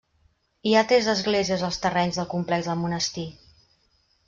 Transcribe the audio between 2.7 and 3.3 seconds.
del monestir.